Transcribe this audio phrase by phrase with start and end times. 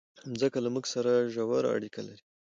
[0.29, 2.23] مځکه له موږ سره ژوره اړیکه لري.